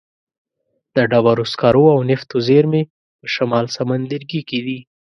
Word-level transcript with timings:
د 0.95 0.97
ډبرو 1.11 1.43
سکرو 1.51 1.83
او 1.95 1.99
نفتو 2.09 2.37
زیرمې 2.47 2.81
په 3.19 3.25
شمال 3.35 3.65
سمندرګي 3.75 4.41
کې 4.49 4.59
دي. 4.65 4.79